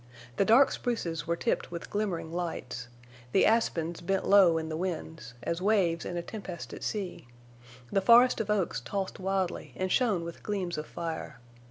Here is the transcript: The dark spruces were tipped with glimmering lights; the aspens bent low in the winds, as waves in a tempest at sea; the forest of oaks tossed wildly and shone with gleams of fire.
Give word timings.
The 0.37 0.45
dark 0.45 0.71
spruces 0.71 1.27
were 1.27 1.35
tipped 1.35 1.69
with 1.69 1.91
glimmering 1.91 2.33
lights; 2.33 2.87
the 3.33 3.45
aspens 3.45 4.01
bent 4.01 4.27
low 4.27 4.57
in 4.57 4.67
the 4.67 4.75
winds, 4.75 5.35
as 5.43 5.61
waves 5.61 6.05
in 6.05 6.17
a 6.17 6.23
tempest 6.23 6.73
at 6.73 6.81
sea; 6.83 7.27
the 7.91 8.01
forest 8.01 8.41
of 8.41 8.49
oaks 8.49 8.81
tossed 8.81 9.19
wildly 9.19 9.73
and 9.75 9.91
shone 9.91 10.23
with 10.23 10.41
gleams 10.41 10.79
of 10.79 10.87
fire. 10.87 11.39